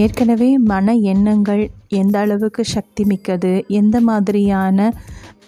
ஏற்கனவே 0.00 0.48
மன 0.70 0.92
எண்ணங்கள் 1.12 1.62
எந்த 1.88 2.18
அளவுக்கு 2.18 2.62
சக்தி 2.64 3.04
மிக்கது 3.04 3.64
எந்த 3.68 3.96
மாதிரியான 4.00 4.86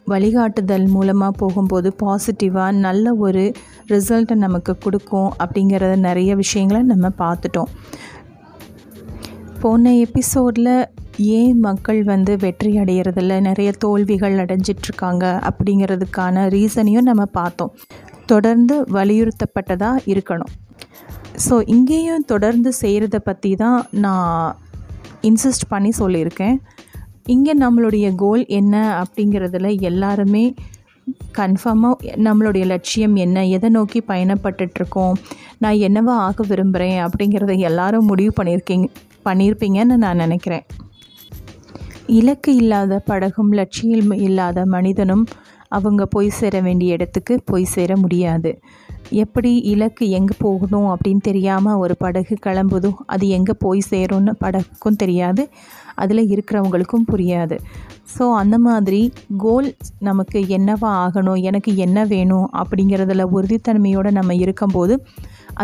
வழிகாட்டுதல் 0.08 0.84
மூலமாக 0.86 1.32
போகும்போது 1.36 1.90
பாசிட்டிவாக 2.02 2.72
நல்ல 2.86 3.14
ஒரு 3.14 3.44
ரிசல்ட்டை 3.88 4.34
நமக்கு 4.34 4.78
கொடுக்கும் 4.78 5.30
அப்படிங்கிறத 5.44 5.94
நிறைய 5.96 6.34
விஷயங்களை 6.34 6.82
நம்ம 6.82 7.10
பார்த்துட்டோம். 7.18 7.70
போன 9.60 9.94
எபிசோடில் 9.94 10.74
ஏன் 11.16 11.58
மக்கள் 11.58 12.02
வந்து 12.02 12.36
வெற்றி 12.36 12.72
அடையிறதில்ல 12.78 13.40
நிறைய 13.40 13.72
தோல்விகள் 13.78 14.36
அடைஞ்சிட்ருக்காங்க 14.36 15.24
அப்படிங்கிறதுக்கான 15.48 16.46
ரீசனையும் 16.56 17.08
நம்ம 17.10 17.24
பார்த்தோம். 17.38 17.74
தொடர்ந்து 18.26 18.76
வலியுறுத்தப்பட்டதாக 18.92 20.04
இருக்கணும். 20.06 20.52
ஸோ 21.34 21.54
இங்கேயும் 21.66 22.24
தொடர்ந்து 22.24 22.70
செய்கிறத 22.80 23.16
பற்றி 23.18 23.50
தான் 23.54 23.80
நான் 24.04 24.56
இன்சிஸ்ட் 25.28 25.66
பண்ணி 25.68 25.90
சொல்லியிருக்கேன். 25.98 26.56
இங்கே 27.26 27.52
நம்மளுடைய 27.54 28.06
கோல் 28.14 28.42
என்ன 28.58 29.02
அப்படிங்கிறதுல 29.02 29.68
எல்லாருமே 29.90 30.44
கன்ஃபார்மாக 31.38 32.12
நம்மளுடைய 32.26 32.64
லட்சியம் 32.72 33.16
என்ன 33.16 33.46
எதை 33.46 33.68
நோக்கி 33.68 34.00
பயணப்பட்டுட்ருக்கோம் 34.08 35.16
நான் 35.58 35.82
என்னவா 35.88 36.14
ஆக 36.26 36.44
விரும்புகிறேன் 36.48 36.98
அப்படிங்கிறத 37.06 37.54
எல்லாரும் 37.70 38.08
முடிவு 38.10 38.32
பண்ணியிருக்கீங்க 38.38 38.88
பண்ணியிருப்பீங்கன்னு 39.28 39.96
நான் 40.04 40.22
நினைக்கிறேன். 40.24 40.64
இலக்கு 42.18 42.54
இல்லாத 42.54 43.02
படகும் 43.10 43.52
லட்சியம் 43.52 44.10
இல்லாத 44.28 44.64
மனிதனும் 44.66 45.24
அவங்க 45.76 46.02
போய் 46.14 46.28
சேர 46.38 46.60
வேண்டிய 46.66 46.96
இடத்துக்கு 46.96 47.34
போய் 47.50 47.72
சேர 47.74 47.96
முடியாது. 48.04 48.50
எப்படி 49.22 49.50
இலக்கு 49.72 50.04
எங்கே 50.18 50.34
போகணும் 50.44 50.86
அப்படின்னு 50.92 51.22
தெரியாமல் 51.28 51.80
ஒரு 51.84 51.94
படகு 52.02 52.34
கிளம்புதோ 52.46 52.90
அது 53.14 53.24
எங்கே 53.36 53.54
போய் 53.64 53.80
சேரும்னு 53.90 54.32
படகுக்கும் 54.42 55.00
தெரியாது. 55.02 55.42
அதில் 56.02 56.22
இருக்கிறவங்களுக்கும் 56.34 57.06
புரியாது. 57.10 57.56
ஸோ 58.14 58.24
அந்த 58.42 58.56
மாதிரி 58.66 59.02
கோல் 59.44 59.68
நமக்கு 60.08 60.38
என்னவா 60.56 60.90
ஆகணும் 61.04 61.42
எனக்கு 61.50 61.72
என்ன 61.86 61.98
வேணும் 62.14 62.48
அப்படிங்கிறதுல 62.60 63.26
உறுதித்தன்மையோடு 63.36 64.12
நம்ம 64.18 64.34
இருக்கும்போது 64.44 64.96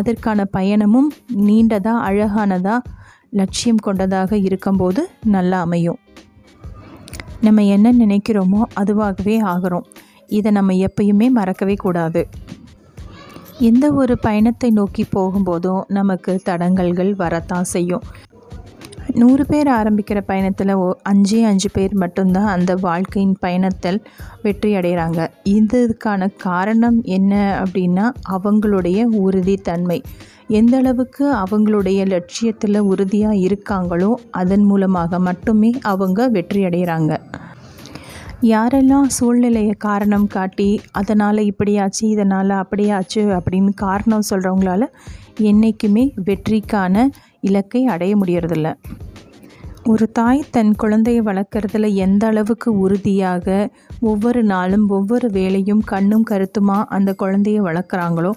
அதற்கான 0.01 0.47
பயணமும் 0.59 1.11
நீண்டதாக 1.49 2.05
அழகானதாக 2.09 2.87
லட்சியம் 3.41 3.83
கொண்டதாக 3.87 4.37
இருக்கும்போது 4.49 5.03
நல்லா 5.35 5.59
அமையும். 5.67 5.99
நம்ம 7.47 7.63
என்ன 7.75 7.89
நினைக்கிறோமோ 8.03 8.63
அதுவாகவே 8.81 9.37
ஆகிறோம். 9.53 9.87
இதை 10.39 10.51
நம்ம 10.59 10.73
எப்பயுமே 10.87 11.29
மறக்கவே 11.39 11.77
கூடாது. 11.85 12.23
எந்த 13.69 13.87
ஒரு 14.01 14.15
பயணத்தை 14.19 14.69
நோக்கி 14.71 15.05
போகும்போதும் 15.17 15.81
நமக்கு 15.99 16.33
தடங்கல்கள் 16.49 17.13
வரத்தான் 17.23 17.69
செய்யும். 17.75 18.05
நூறு 19.21 19.45
பேர் 19.47 19.69
ஆரம்பிக்கிற 19.69 20.19
பயணத்தில் 20.27 20.73
ஓ 20.75 20.89
அஞ்சே 21.09 21.39
அஞ்சு 21.51 21.69
பேர் 21.73 21.95
மட்டும்தான் 21.95 22.47
அந்த 22.47 22.73
வாழ்க்கையின் 22.87 23.37
பயணத்தில் 23.41 23.99
வெற்றி 24.43 24.71
அடைகிறாங்க 24.77 25.21
இதுக்கான 25.55 26.29
காரணம் 26.47 26.99
என்ன 27.17 27.33
அப்படின்னா 27.63 28.07
அவங்களுடைய 28.37 29.01
உறுதித்தன்மை. 29.27 29.99
எந்த 30.61 30.77
அளவுக்கு 30.77 31.25
அவங்களுடைய 31.43 32.01
லட்சியத்தில் 32.07 32.81
உறுதியாக 32.93 33.43
இருக்காங்களோ 33.49 34.11
அதன் 34.41 34.65
மூலமாக 34.65 35.19
மட்டுமே 35.29 35.73
அவங்க 35.93 36.29
வெற்றி 36.29 36.63
அடைகிறாங்க. 36.65 37.13
யாரெல்லாம் 38.43 39.07
சூழ்நிலையை 39.07 39.75
காரணம் 39.79 40.27
காட்டி 40.27 40.81
அதனால் 40.91 41.37
இப்படியாச்சு 41.37 42.01
இதனால் 42.01 42.49
அப்படியாச்சு 42.49 43.17
அப்படின்னு 43.17 43.75
காரணம் 43.75 44.23
சொல்கிறவங்களால 44.31 44.87
என்றைக்குமே 45.39 46.15
வெற்றிக்கான 46.25 47.09
இலக்கை 47.41 47.87
அடைய 47.87 48.17
முடியறதில்ல. 48.17 48.75
ஒரு 49.85 50.13
தாய் 50.13 50.45
தன் 50.51 50.75
குழந்தையை 50.75 51.23
வளர்க்குறதுல 51.23 51.95
எந்த 51.95 52.27
அளவுக்கு 52.27 52.79
உறுதியாக 52.79 53.69
ஒவ்வொரு 54.01 54.43
நாளும் 54.43 54.89
ஒவ்வொரு 54.89 55.31
வேலையும் 55.31 55.81
கண்ணும் 55.85 56.23
கருத்துமாக 56.23 56.85
அந்த 56.85 57.15
குழந்தையை 57.15 57.61
வளர்க்குறாங்களோ 57.61 58.31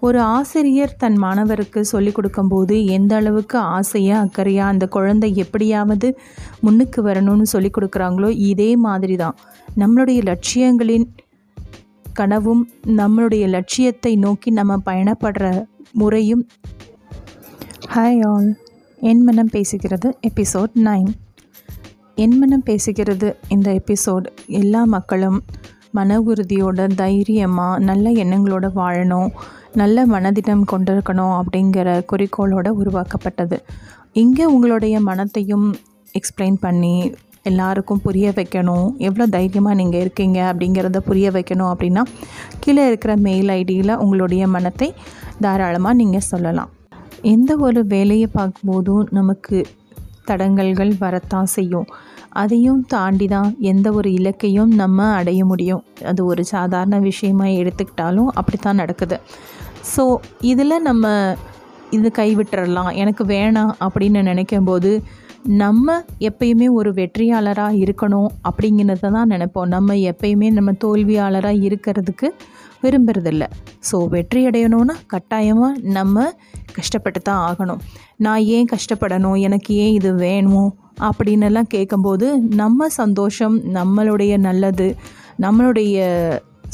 ஒரு 0.00 0.20
ஆசிரியர் 0.20 0.96
தன் 0.96 1.16
மாணவருக்கு 1.16 1.80
சொல்லிக் 1.84 2.14
கொடுக்கும்போது 2.14 2.84
எந்த 2.84 3.16
அளவுக்கு 3.16 3.58
ஆசையாக 3.58 4.26
அக்கறையாக 4.26 4.68
அந்த 4.68 4.86
குழந்தை 4.86 5.36
எப்படியாவது 5.36 6.18
முன்னுக்கு 6.60 7.02
வரணும்னு 7.02 7.42
சொல்லிக் 7.42 7.78
கொடுக்குறாங்களோ 7.78 8.28
இதே 8.28 8.76
மாதிரி 8.76 9.16
தான் 9.16 9.36
நம்மளுடைய 9.76 10.34
லட்சியங்களின் 10.34 11.06
கனவும் 12.12 12.68
நம்மளுடைய 12.86 13.48
லட்சியத்தை 13.48 14.16
நோக்கி 14.16 14.50
நம்ம 14.50 14.76
பயணப்படுற 14.86 15.64
முறையும் 15.92 16.46
ஹாய் 17.94 18.26
ஆல் 18.26 18.56
என் 18.96 19.22
மனம் 19.22 19.48
பேசுகிறது 19.52 20.12
எபிசோட் 20.28 20.70
நைன். 20.74 21.08
என் 22.14 22.38
மனம் 22.38 22.62
பேசுகிறது 22.66 23.34
இந்த 23.48 23.82
எபிசோட் 23.82 24.26
எல்லா 24.46 24.84
மக்களும் 24.84 25.42
மன 25.96 26.18
உறுதியோட 26.20 26.86
தைரியமாக 27.02 27.82
நல்ல 27.88 28.08
எண்ணங்களோட 28.22 28.66
வாழணும் 28.80 29.30
நல்ல 29.80 30.04
மனதிடம் 30.06 30.64
கொண்டிருக்கணும் 30.72 31.34
அப்படிங்கிற 31.38 31.88
குறிக்கோளோடு 32.10 32.70
உருவாக்கப்பட்டது. 32.82 33.56
இங்கே 34.22 34.44
உங்களுடைய 34.54 34.96
மனத்தையும் 35.08 35.66
எக்ஸ்பிளைன் 36.18 36.58
பண்ணி 36.64 36.94
எல்லாருக்கும் 37.42 38.02
புரிய 38.06 38.28
வைக்கணும். 38.38 38.86
எவ்வளோ 39.08 39.26
தைரியமாக 39.36 39.78
நீங்கள் 39.80 40.02
இருக்கீங்க 40.04 40.38
அப்படிங்கிறத 40.50 41.00
புரிய 41.08 41.28
வைக்கணும் 41.36 41.70
அப்படின்னா 41.72 42.02
கீழே 42.60 42.84
இருக்கிற 42.90 43.12
மெயில் 43.26 43.52
ஐடியில் 43.60 44.00
உங்களுடைய 44.04 44.46
மனத்தை 44.54 44.88
தாராளமாக 45.44 45.98
நீங்கள் 46.00 46.28
சொல்லலாம். 46.32 46.70
எந்த 47.34 47.50
ஒரு 47.66 47.80
வேலையை 47.94 48.28
பார்க்கும்போதும் 48.38 49.06
நமக்கு 49.18 49.58
தடங்கல்கள் 50.28 50.92
வரத்தான் 51.04 51.48
செய்யும். 51.56 51.88
அதையும் 52.42 52.80
தாண்டி 52.94 53.26
தான் 53.34 53.50
எந்த 53.72 53.92
ஒரு 53.92 54.08
இலக்கையும் 54.18 54.72
நம்ம 54.82 55.06
அடைய 55.20 55.44
முடியும். 55.44 55.82
அது 56.10 56.20
ஒரு 56.24 56.44
சாதாரண 56.54 56.98
விஷயமாக 56.98 57.56
எடுத்துக்கிட்டாலும் 57.60 58.30
அப்படி 58.40 58.58
தான் 58.66 58.80
நடக்குது. 58.82 59.18
ஸோ 59.94 60.04
இதில் 60.50 60.84
நம்ம 60.88 61.06
இது 61.96 62.08
கைவிட்டுறலாம். 62.20 62.92
எனக்கு 63.02 63.24
வேணாம் 63.34 63.72
அப்படின்னு 63.86 64.22
நினைக்கும்போது 64.30 64.92
நம்ம 65.62 65.94
எப்பயுமே 66.28 66.66
ஒரு 66.78 66.90
வெற்றியாளராக 66.92 67.78
இருக்கணும் 67.84 68.30
அப்படிங்கிறத 68.48 69.10
தான் 69.16 69.30
நினைப்போம். 69.34 69.68
நம்ம 69.74 69.94
எப்பயுமே 70.10 70.48
நம்ம 70.58 70.70
தோல்வியாளராக 70.84 71.62
இருக்கிறதுக்கு 71.68 72.28
விரும்புறதில்ல. 72.82 73.44
ஸோ 73.88 73.96
வெற்றி 74.14 74.40
அடையணும்னா 74.48 74.96
கட்டாயமாக 75.12 75.80
நம்ம 75.96 76.26
கஷ்டப்பட்டு 76.76 77.20
தான் 77.28 77.42
ஆகணும். 77.48 77.80
நான் 78.26 78.44
ஏன் 78.56 78.68
கஷ்டப்படணும்? 78.74 79.38
எனக்கு 79.46 79.70
ஏன் 79.84 79.94
இது 79.98 80.10
வேணும்? 80.26 80.70
அப்படின்னெல்லாம் 81.06 81.68
கேட்கும்போது 81.68 82.26
நம்ம 82.60 82.88
சந்தோஷம் 82.88 83.56
நம்மளுடைய 83.74 84.38
நல்லது 84.38 84.96
நம்மளுடைய 85.40 86.06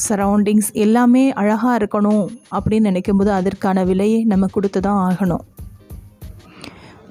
சரௌண்டிங்ஸ் 0.09 0.71
எல்லாமே 0.85 1.33
அழகாக 1.33 1.79
இருக்கணும் 1.79 2.25
அப்படின்னு 2.57 2.91
நினைக்கும்போது 2.91 3.31
அதற்கான 3.39 3.85
விலையை 3.85 4.25
நம்ம 4.25 4.47
கொடுத்து 4.47 4.81
தான் 4.81 5.01
ஆகணும். 5.09 5.45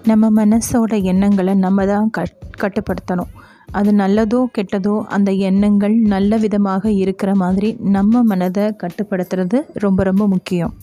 நம்ம 0.03 0.45
மனசோட 0.45 1.03
எண்ணங்களை 1.03 1.53
நம்ம 1.55 1.85
தான் 1.85 2.09
கட் 2.09 2.39
கட்டுப்படுத்தணும். 2.61 3.31
அது 3.71 3.91
நல்லதோ 3.91 4.39
கெட்டதோ 4.57 4.95
அந்த 5.15 5.31
எண்ணங்கள் 5.31 5.95
நல்ல 6.13 6.37
விதமாக 6.37 6.91
இருக்கிற 6.91 7.35
மாதிரி 7.35 7.69
நம்ம 7.79 8.23
மனதை 8.23 8.65
கட்டுப்படுத்துறது 8.83 9.59
ரொம்ப 9.73 10.03
ரொம்ப 10.03 10.27
முக்கியம். 10.27 10.73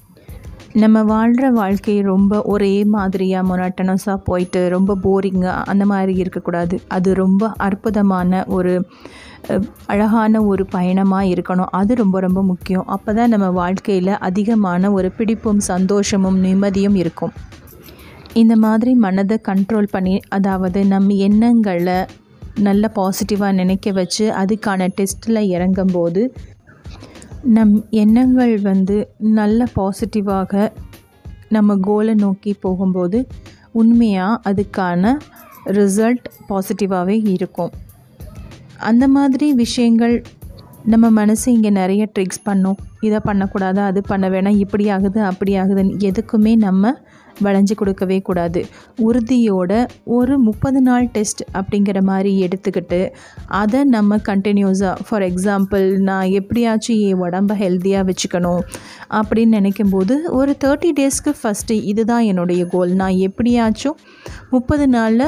நம்ம 0.75 1.03
வாழ்கிற 1.03 1.51
வாழ்க்கை 1.51 1.95
ரொம்ப 2.01 2.43
ஒரே 2.43 2.85
மாதிரியாக 2.85 3.49
மொனாட்டனஸாக 3.49 4.19
போயிட்டு 4.25 4.69
ரொம்ப 4.69 4.97
போரிங்காக 5.05 5.65
அந்த 5.67 5.85
மாதிரி 5.85 6.13
இருக்கக்கூடாது. 6.15 6.77
அது 6.89 7.15
ரொம்ப 7.15 7.49
அற்புதமான 7.57 8.43
ஒரு 8.47 8.75
அழகான 9.87 10.43
ஒரு 10.43 10.67
பயணமாக 10.67 11.25
இருக்கணும். 11.25 11.71
அது 11.73 11.95
ரொம்ப 11.95 12.21
ரொம்ப 12.21 12.43
முக்கியம். 12.43 12.87
அப்போ 12.87 13.13
தான் 13.13 13.29
நம்ம 13.29 13.49
வாழ்க்கையில் 13.51 14.13
அதிகமான 14.29 14.93
ஒரு 14.93 15.11
பிடிப்பும் 15.19 15.59
சந்தோஷமும் 15.59 16.39
நிம்மதியும் 16.45 16.95
இருக்கும். 16.95 17.33
இந்த 18.35 18.57
மாதிரி 18.57 18.95
மனதை 18.95 19.39
கண்ட்ரோல் 19.49 19.93
பண்ணி 19.93 20.21
அதாவது 20.29 20.85
நம் 20.85 21.09
எண்ணங்களை 21.09 21.99
நல்ல 22.61 22.93
பாசிட்டிவாக 22.97 23.53
நினைக்க 23.53 23.91
வச்சு 23.93 24.25
அதுக்கான 24.29 24.89
டெஸ்ட்டில் 24.99 25.43
இறங்கும்போது 25.57 26.23
நம் 27.43 27.85
எண்ணங்கள் 27.91 28.61
வந்து 28.63 29.09
நல்ல 29.19 29.67
பாசிட்டிவாக 29.77 30.73
நம்ம 31.49 31.77
கோலை 31.77 32.15
நோக்கி 32.15 32.57
போகும்போது 32.61 33.27
உண்மையாக 33.73 34.51
அதுக்கான 34.51 35.17
ரிசல்ட் 35.65 36.27
பாசிட்டிவாகவே 36.49 37.29
இருக்கும். 37.29 37.73
அந்த 38.79 39.09
மாதிரி 39.09 39.53
விஷயங்கள் 39.53 40.23
நம்ம 40.85 41.11
மனசு 41.11 41.53
இங்கே 41.53 41.71
நிறைய 41.71 42.09
ட்ரிக்ஸ் 42.19 42.43
பண்ணும். 42.43 42.77
இதை 43.01 43.19
பண்ணக்கூடாது 43.25 43.81
அது 43.81 44.03
பண்ண 44.03 44.29
வேணாம் 44.29 44.57
இப்படி 44.57 44.89
ஆகுது 44.91 45.23
அப்படி 45.23 45.59
ஆகுதுன்னு 45.59 45.97
எதுக்குமே 45.99 46.57
நம்ம 46.57 47.01
வளைஞ்சு 47.43 47.75
கொடுக்கவே 47.75 48.19
கூடாது. 48.21 48.61
உறுதியோட 49.03 49.73
ஒரு 50.05 50.39
முப்பது 50.39 50.81
நாள் 50.81 51.09
டெஸ்ட் 51.13 51.43
அப்படிங்கிற 51.53 52.03
மாதிரி 52.03 52.33
எடுத்துக்கிட்டு 52.47 53.01
அதை 53.47 53.85
நம்ம 53.85 54.17
கண்டினியூஸாக 54.17 54.95
ஃபார் 55.09 55.23
எக்ஸாம்பிள் 55.23 55.87
நான் 56.01 56.29
எப்படியாச்சும் 56.31 57.01
என் 57.01 57.23
உடம்ப 57.23 57.55
ஹெல்த்தியாக 57.55 58.09
வச்சுக்கணும் 58.11 58.63
அப்படின்னு 59.09 59.59
நினைக்கும்போது 59.59 60.17
ஒரு 60.31 60.57
தேர்ட்டி 60.65 60.91
டேஸ்க்கு 61.01 61.33
ஃபஸ்ட்டு 61.43 61.83
இதுதான் 61.83 62.25
என்னுடைய 62.25 62.65
கோல் 62.67 62.93
நான் 62.93 63.17
எப்படியாச்சும் 63.21 63.97
முப்பது 64.51 64.89
நாளில் 64.89 65.27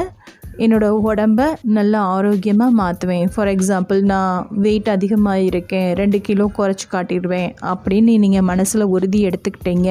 என்னோடய 0.57 0.97
உடம்ப 1.09 1.45
நல்லா 1.75 1.99
ஆரோக்கியமாக 2.15 2.77
மாற்றுவேன் 2.79 3.31
ஃபார் 3.33 3.49
எக்ஸாம்பிள் 3.53 4.01
நான் 4.01 4.47
வெயிட் 4.65 4.89
அதிகமாக 4.89 5.45
இருக்கேன் 5.49 5.87
ரெண்டு 5.93 6.21
கிலோ 6.21 6.45
குறைச்சி 6.57 6.85
காட்டிடுவேன். 6.91 7.49
அப்படின்னு 7.71 8.13
நீங்கள் 8.23 8.47
மனசில் 8.51 8.91
உறுதி 8.95 9.21
எடுத்துக்கிட்டீங்க 9.29 9.89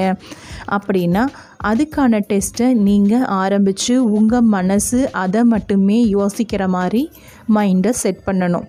அப்படின்னா 0.76 1.24
அதுக்கான 1.70 2.20
டெஸ்ட்டை 2.30 2.68
நீங்கள் 2.88 3.26
ஆரம்பித்து 3.42 3.96
உங்கள் 4.04 4.48
மனசு 4.56 5.00
அதை 5.24 5.42
மட்டுமே 5.44 5.98
யோசிக்கிற 6.18 6.66
மாதிரி 6.68 7.10
மைண்டை 7.54 7.90
செட் 8.02 8.26
பண்ணணும். 8.26 8.68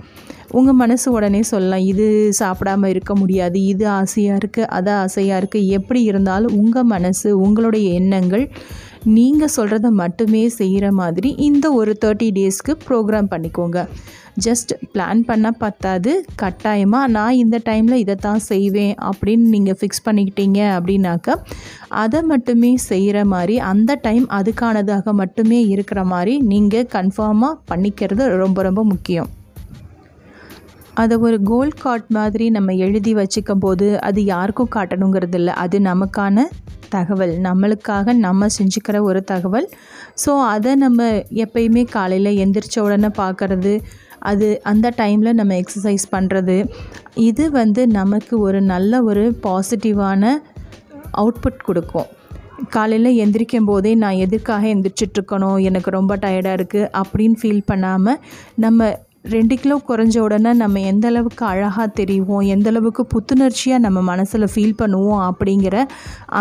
உங்கள் 0.51 0.79
மனசு 0.81 1.11
உடனே 1.11 1.41
சொல்லலாம் 1.41 1.85
இது 1.91 2.07
சாப்பிடாம 2.39 2.85
இருக்க 2.85 3.15
முடியாது. 3.15 3.65
இது 3.65 3.85
ஆசையாக 3.89 4.39
இருக்குது 4.41 4.67
அது 4.77 4.91
ஆசையாக 4.91 5.39
இருக்குது 5.41 5.69
எப்படி 5.77 6.01
இருந்தாலும் 6.03 6.55
உங்கள் 6.61 6.89
மனசு 6.93 7.29
உங்களுடைய 7.39 7.89
எண்ணங்கள் 7.93 8.45
நீங்கள் 9.05 9.53
சொல்கிறத 9.55 9.87
மட்டுமே 9.91 10.41
செய்கிற 10.57 10.85
மாதிரி 10.91 11.29
இந்த 11.47 11.65
ஒரு 11.73 11.93
தேர்ட்டி 12.03 12.27
டேஸ்க்கு 12.37 12.73
ப்ரோக்ராம் 12.85 13.27
பண்ணிக்கோங்க. 13.33 13.79
ஜஸ்ட் 14.45 14.71
பிளான் 14.93 15.21
பண்ணால் 15.29 15.59
பத்தாது 15.63 16.11
கட்டாயமாக 16.35 17.11
நான் 17.15 17.39
இந்த 17.41 17.57
டைமில் 17.65 18.01
இதை 18.03 18.15
தான் 18.15 18.41
செய்வேன் 18.47 18.95
அப்படின்னு 19.09 19.51
நீங்கள் 19.55 19.77
ஃபிக்ஸ் 19.79 20.05
பண்ணிக்கிட்டீங்க 20.05 20.59
அப்படின்னாக்கா 20.77 21.35
அதை 22.03 22.21
மட்டுமே 22.31 22.71
செய்கிற 22.89 23.25
மாதிரி 23.25 23.57
அந்த 23.71 23.99
டைம் 24.07 24.25
அதுக்கானதாக 24.39 25.13
மட்டுமே 25.21 25.61
இருக்கிற 25.75 26.03
மாதிரி 26.03 26.35
நீங்கள் 26.53 26.91
கன்ஃபார்மாக 26.97 27.61
பண்ணிக்கிறது 27.71 28.25
ரொம்ப 28.43 28.61
ரொம்ப 28.61 28.83
முக்கியம். 28.83 29.29
அதை 31.01 31.15
ஒரு 31.17 31.37
கோல் 31.41 31.71
கார்ட் 31.83 32.09
மாதிரி 32.17 32.45
நம்ம 32.49 32.71
எழுதி 32.85 33.11
வச்சுக்கும் 33.15 33.63
போது 33.65 33.87
அது 34.07 34.19
யாருக்கும் 34.23 34.73
காட்டணுங்கிறது 34.75 35.37
இல்லை 35.39 35.53
அது 35.63 35.77
நமக்கான 35.89 36.45
தகவல். 36.89 37.33
நம்மளுக்காக 37.47 38.13
நம்ம 38.25 38.47
செஞ்சுக்கிற 38.57 38.97
ஒரு 39.01 39.21
தகவல். 39.31 39.67
ஸோ 40.23 40.31
அதை 40.53 40.71
நம்ம 40.75 41.07
எப்பயுமே 41.43 41.83
காலையில் 41.95 42.31
எந்திரிச்ச 42.43 42.77
உடனே 42.79 43.09
பார்க்குறது 43.21 43.73
அது 44.31 44.47
அந்த 44.63 44.87
டைமில் 44.97 45.37
நம்ம 45.39 45.53
எக்ஸசைஸ் 45.61 46.05
பண்ணுறது 46.11 46.57
இது 47.29 47.45
வந்து 47.51 47.81
நமக்கு 47.99 48.35
ஒரு 48.39 48.59
நல்ல 48.73 49.01
ஒரு 49.03 49.23
பாசிட்டிவான 49.45 50.21
அவுட்புட் 51.21 51.65
கொடுக்கும். 51.65 52.09
காலையில் 52.69 53.17
எந்திரிக்கும் 53.23 53.69
போதே 53.69 53.91
நான் 53.95 54.21
எதுக்காக 54.25 54.63
எந்திரிச்சிட்ருக்கணும் 54.73 55.57
எனக்கு 55.69 55.89
ரொம்ப 55.89 56.13
டயர்டாக 56.15 56.57
இருக்குது 56.59 56.91
அப்படின்னு 57.01 57.39
ஃபீல் 57.41 57.65
பண்ணாமல் 57.65 58.21
நம்ம 58.55 58.91
ரெண்டு 59.25 59.55
கிலோ 59.59 59.75
குறைஞ்ச 59.87 60.15
உடனே 60.23 60.51
நம்ம 60.61 60.79
எந்த 60.89 61.05
அளவுக்கு 61.09 61.43
அழகாக 61.51 61.85
தெரிவோம் 61.99 62.47
எந்த 62.53 62.67
அளவுக்கு 62.71 63.03
புத்துணர்ச்சியாக 63.13 63.83
நம்ம 63.85 63.99
மனசில் 64.09 64.45
ஃபீல் 64.53 64.75
பண்ணுவோம் 64.81 65.21
அப்படிங்கிற 65.27 65.75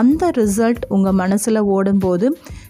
அந்த 0.00 0.30
ரிசல்ட் 0.38 0.82
உங்கள் 0.94 1.16
மனசில் 1.20 1.60
ஓடும்போது 1.74 2.28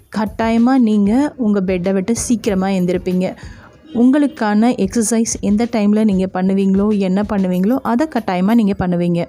கட்டாயமாக 0.09 0.85
நீங்கள் 0.89 1.31
உங்கள் 1.45 1.67
பெட்டை 1.71 1.95
விட்டு 1.99 2.15
சீக்கிரமாக 2.25 2.77
எழுந்திருப்பீங்க 2.77 3.27
உங்களுக்கான 4.03 4.73
எக்ஸசைஸ் 4.85 5.35
எந்த 5.51 5.69
டைமில் 5.73 6.09
நீங்கள் 6.11 6.35
பண்ணுவீங்களோ 6.37 6.89
என்ன 7.09 7.25
பண்ணுவீங்களோ 7.33 7.79
அதை 7.93 8.07
கட்டாயமாக 8.09 8.59
நீங்கள் 8.61 8.81
பண்ணுவீங்க. 8.83 9.23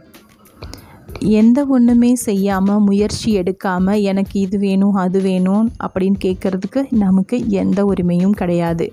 எந்த 1.40 1.60
ஒன்றுமே 1.76 2.14
செய்யாமல் 2.28 2.86
முயற்சி 2.90 3.30
எடுக்காமல் 3.42 4.04
எனக்கு 4.12 4.36
இது 4.46 4.58
வேணும் 4.68 4.96
அது 5.04 5.20
வேணும் 5.30 5.66
அப்படின்னு 5.84 6.20
கேட்குறதுக்கு 6.26 6.82
நமக்கு 7.04 7.38
எந்த 7.64 7.80
உரிமையும் 7.92 8.40
கிடையாது. 8.40 8.88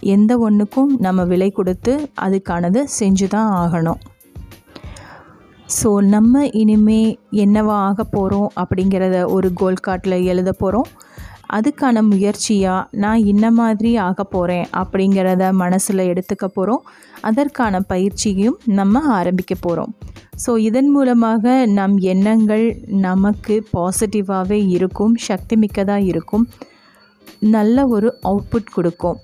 எந்த 0.00 0.38
ஒன்றுக்கும் 0.38 0.92
நம்ம 0.98 1.24
விலை 1.24 1.50
கொடுத்து 1.50 1.92
அதுக்கானது 2.26 2.82
செஞ்சு 2.98 3.28
தான் 3.28 3.50
ஆகணும். 3.62 4.00
ஸோ 5.78 5.90
நம்ம 6.14 6.44
இனிமே 6.60 7.02
என்னவா 7.44 7.76
ஆக 7.88 8.04
போகிறோம் 8.04 8.50
அப்படிங்கிறத 8.62 9.16
ஒரு 9.28 9.52
கோல் 9.52 9.84
கார்டில் 9.86 10.24
எழுத 10.32 10.52
போகிறோம் 10.52 10.88
அதுக்கான 11.56 12.02
முயற்சியாக 12.08 12.88
நான் 13.02 13.20
இன்ன 13.24 13.44
மாதிரி 13.50 13.90
ஆக 14.08 14.24
போகிறேன் 14.24 14.66
அப்படிங்கிறத 14.80 15.52
மனசில் 15.52 16.02
எடுத்துக்க 16.10 16.46
போகிறோம் 16.46 16.82
அதற்கான 17.28 17.80
பயிற்சியும் 17.92 18.58
நம்ம 18.78 19.02
ஆரம்பிக்க 19.18 19.54
போகிறோம் 19.60 19.94
ஸோ 20.44 20.50
இதன் 20.68 20.90
மூலமாக 20.90 21.54
நம் 21.78 21.96
எண்ணங்கள் 22.12 22.66
நமக்கு 23.06 23.56
பாசிட்டிவாகவே 23.72 24.60
இருக்கும் 24.76 25.14
சக்தி 25.28 25.56
மிக்கதாக 25.56 26.08
இருக்கும். 26.12 26.46
நல்ல 27.56 27.86
ஒரு 27.86 28.08
அவுட்புட் 28.28 28.72
கொடுக்கும். 28.74 29.18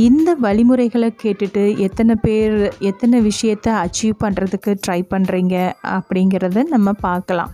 இந்த 0.00 0.30
வழிமுறைகளை 0.44 1.08
கேட்டுட்டு 1.22 1.62
எத்தனை 1.86 2.14
பேர் 2.22 2.54
எத்தனை 2.90 3.18
விஷயத்த 3.26 3.68
அச்சீவ் 3.80 4.14
பண்ணுறதுக்கு 4.22 4.72
ட்ரை 4.84 4.98
பண்ணுறீங்க 5.10 5.56
அப்படிங்கிறத 5.96 6.62
நம்ம 6.74 6.92
பார்க்கலாம். 7.06 7.50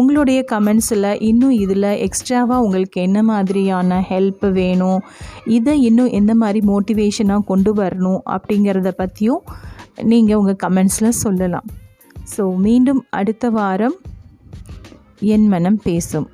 உங்களுடைய 0.00 0.40
கமெண்ட்ஸில் 0.52 1.08
இன்னும் 1.28 1.54
இதில் 1.64 1.88
எக்ஸ்ட்ராவாக 2.06 2.64
உங்களுக்கு 2.64 2.98
என்ன 3.00 3.22
மாதிரியான 3.30 3.98
ஹெல்ப் 4.10 4.46
வேணும் 4.58 5.00
இதை 5.56 5.74
இன்னும் 5.88 6.14
எந்த 6.18 6.34
மாதிரி 6.34 6.62
மோட்டிவேஷனாக 6.72 7.46
கொண்டு 7.50 7.72
வரணும் 7.80 8.20
அப்படிங்கிறத 8.34 8.92
பற்றியும் 9.02 9.42
நீங்கள் 10.12 10.38
உங்கள் 10.42 10.62
கமெண்ட்ஸில் 10.64 11.18
சொல்லலாம். 11.24 11.66
ஸோ 12.36 12.44
மீண்டும் 12.66 13.02
அடுத்த 13.10 13.50
வாரம் 13.50 13.98
என் 15.20 15.46
மனம் 15.46 15.80
பேசும். 15.88 16.28